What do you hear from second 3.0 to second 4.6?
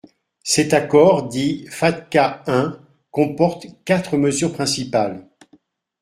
comporte quatre mesures